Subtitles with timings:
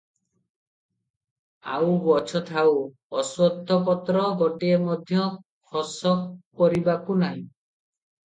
[1.73, 2.71] ଆଉ ଗଛ ଥାଉ,
[3.23, 5.29] ଅଶ୍ୱତ୍ଥପତ୍ର ଗୋଟିଏ ମଧ୍ୟ
[5.75, 6.15] ଖସ
[6.63, 7.45] କରିବାକୁ ନାହିଁ।